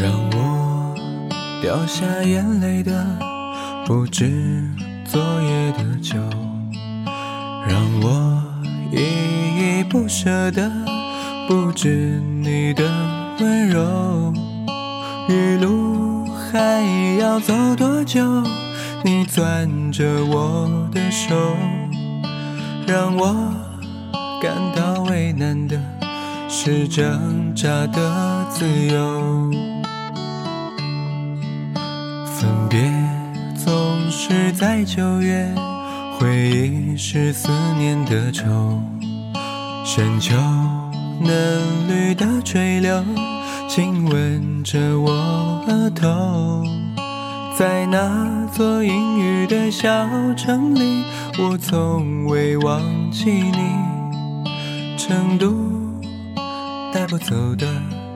[0.00, 0.94] 让我
[1.60, 3.04] 掉下眼泪的
[3.84, 4.62] 不止
[5.04, 6.14] 昨夜的酒，
[7.66, 8.40] 让我
[8.92, 10.70] 依依不舍的
[11.48, 12.84] 不止你的
[13.40, 14.32] 温柔。
[15.28, 16.80] 余路还
[17.18, 18.22] 要走多久？
[19.02, 21.34] 你攥着我的手，
[22.86, 23.34] 让我
[24.40, 25.76] 感到为难的
[26.48, 29.77] 是挣扎的自由。
[32.40, 32.80] 分别
[33.56, 35.52] 总是在九月，
[36.16, 38.80] 回忆是思念的愁。
[39.84, 40.36] 深秋
[41.20, 43.04] 嫩绿的垂柳，
[43.68, 45.10] 亲吻着我
[45.66, 46.62] 额头。
[47.56, 51.02] 在那座阴雨的小城里，
[51.40, 52.80] 我从未忘
[53.10, 53.58] 记你。
[54.96, 55.52] 成都
[56.92, 57.66] 带不走的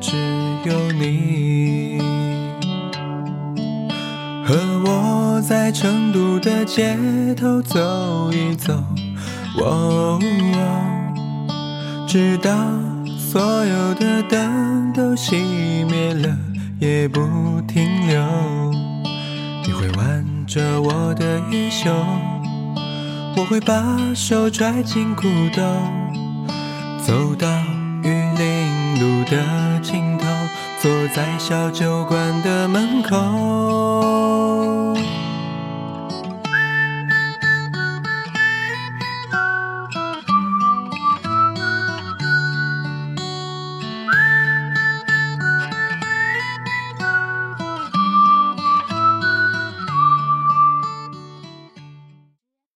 [0.00, 0.16] 只
[0.64, 2.00] 有你。
[4.44, 6.96] 和我在成都的街
[7.36, 8.72] 头走一走，
[9.58, 10.18] 哦，
[12.08, 12.50] 直到
[13.16, 16.36] 所有的灯都熄灭了，
[16.80, 17.20] 也不
[17.68, 18.20] 停留。
[19.64, 21.90] 你会挽着我的衣袖，
[23.36, 25.62] 我会把手揣进裤兜，
[27.00, 27.48] 走到
[28.02, 30.26] 玉林路的尽头。
[30.80, 32.81] 坐在小酒馆的门。